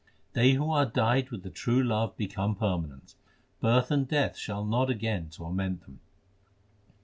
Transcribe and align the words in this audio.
They 0.33 0.53
who 0.53 0.71
are 0.71 0.87
dyed 0.87 1.29
with 1.29 1.43
the 1.43 1.51
true 1.51 1.83
love 1.83 2.17
become 2.17 2.55
permanent; 2.55 3.13
birth 3.59 3.91
and 3.91 4.07
death 4.07 4.35
shall 4.35 4.65
not 4.65 4.89
again 4.89 5.29
torment 5.29 5.81
them. 5.81 5.99